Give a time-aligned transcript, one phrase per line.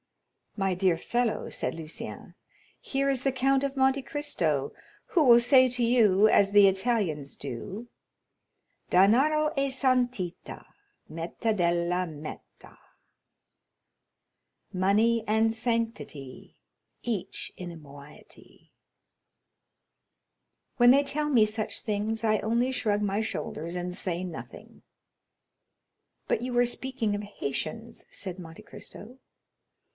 [0.57, 2.33] "My dear fellow," said Lucien,
[2.81, 4.73] "here is the Count of Monte Cristo,
[5.05, 7.87] who will say to you, as the Italians do,—
[8.89, 10.65] "'Denaro e santità,
[11.09, 12.73] Metà della metà.'9
[20.77, 24.81] "When they tell me such things, I only shrug my shoulders and say nothing."
[26.27, 29.17] "But you were speaking of Haitians?" said Monte Cristo.